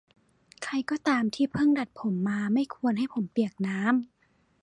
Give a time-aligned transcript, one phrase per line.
[0.63, 3.91] ใครก็ตามที่เพิ่งดัดผมมาไม่ควรให้ผมเปียกน้ำ